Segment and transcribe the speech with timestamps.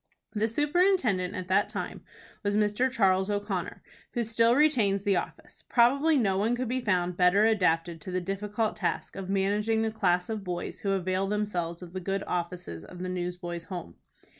[0.33, 2.01] The superintendent at that time
[2.41, 2.89] was Mr.
[2.89, 3.83] Charles O'Connor,
[4.15, 5.63] who still retains the office.
[5.69, 9.91] Probably no one could be found better adapted to the difficult task of managing the
[9.91, 13.93] class of boys who avail themselves of the good offices of the Newsboys' Home.